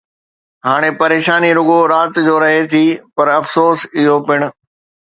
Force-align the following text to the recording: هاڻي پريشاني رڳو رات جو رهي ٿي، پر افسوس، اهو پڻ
هاڻي 0.65 0.89
پريشاني 1.01 1.51
رڳو 1.57 1.79
رات 1.93 2.13
جو 2.27 2.35
رهي 2.45 2.63
ٿي، 2.73 2.85
پر 3.15 3.25
افسوس، 3.39 3.79
اهو 3.97 4.15
پڻ 4.27 4.39